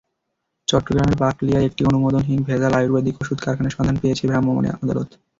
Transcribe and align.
চট্টগ্রামের 0.67 1.17
বাকলিয়ায় 1.17 1.67
একটি 1.69 1.81
অনুমোদনহীন 1.85 2.39
ভেজাল 2.43 2.73
আয়ুর্বেদিক 2.75 3.15
ওষুধ 3.21 3.37
কারখানার 3.41 3.75
সন্ধান 3.75 3.97
পেয়েছেন 4.01 4.27
ভ্রাম্যমাণ 4.29 4.65
আদালত। 4.75 5.09